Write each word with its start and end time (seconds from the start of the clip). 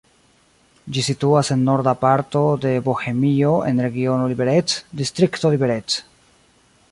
Ĝi 0.95 1.01
situas 1.07 1.51
en 1.55 1.61
norda 1.67 1.93
parto 2.05 2.41
de 2.63 2.71
Bohemio, 2.89 3.53
en 3.73 3.83
regiono 3.87 4.27
Liberec, 4.33 4.75
distrikto 5.03 5.55
Liberec. 5.57 5.99